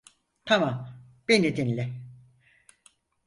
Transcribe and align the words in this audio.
Tamam, 0.45 0.87
beni 1.27 1.55
dinle. 1.57 1.93